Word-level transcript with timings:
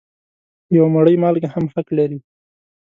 یوه 0.75 0.89
مړۍ 0.95 1.15
مالګه 1.23 1.49
هم 1.55 1.65
حق 1.73 1.87
لري. 1.97 2.19